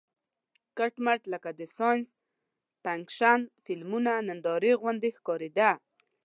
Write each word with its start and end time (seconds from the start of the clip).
کټ 0.77 0.93
مټ 1.05 1.21
لکه 1.33 1.49
د 1.59 1.61
ساینس 1.77 2.07
فېکشن 2.83 3.39
فلمونو 3.63 4.13
نندارې 4.29 4.71
غوندې 4.81 5.09
ښکارېده. 5.17 5.69